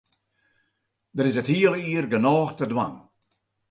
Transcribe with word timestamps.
Der 1.15 1.27
is 1.29 1.39
it 1.41 1.51
hiele 1.51 1.79
jier 1.83 2.05
genôch 2.11 2.51
te 2.55 2.65
dwaan. 2.71 2.93